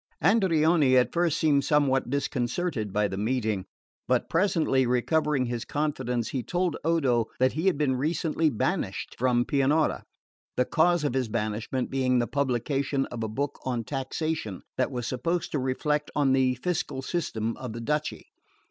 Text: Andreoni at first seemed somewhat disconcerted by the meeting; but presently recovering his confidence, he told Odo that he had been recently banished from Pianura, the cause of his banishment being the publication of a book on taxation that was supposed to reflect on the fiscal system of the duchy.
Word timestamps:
Andreoni 0.19 0.97
at 0.97 1.13
first 1.13 1.37
seemed 1.37 1.63
somewhat 1.63 2.09
disconcerted 2.09 2.91
by 2.91 3.07
the 3.07 3.19
meeting; 3.19 3.65
but 4.07 4.31
presently 4.31 4.87
recovering 4.87 5.45
his 5.45 5.63
confidence, 5.63 6.29
he 6.29 6.41
told 6.41 6.75
Odo 6.83 7.27
that 7.37 7.51
he 7.51 7.67
had 7.67 7.77
been 7.77 7.95
recently 7.95 8.49
banished 8.49 9.13
from 9.19 9.45
Pianura, 9.45 10.01
the 10.57 10.65
cause 10.65 11.03
of 11.03 11.13
his 11.13 11.27
banishment 11.29 11.91
being 11.91 12.17
the 12.17 12.25
publication 12.25 13.05
of 13.11 13.23
a 13.23 13.27
book 13.27 13.59
on 13.63 13.83
taxation 13.83 14.63
that 14.75 14.89
was 14.89 15.05
supposed 15.05 15.51
to 15.51 15.59
reflect 15.59 16.09
on 16.15 16.33
the 16.33 16.55
fiscal 16.55 17.03
system 17.03 17.55
of 17.57 17.73
the 17.73 17.81
duchy. 17.81 18.25